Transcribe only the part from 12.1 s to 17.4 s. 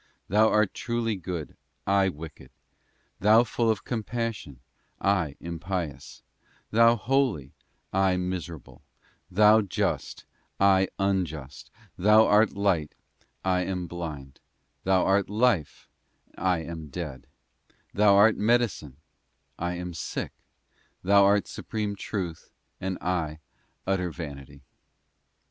art light, Iam blind; Thou art life, and lam dead;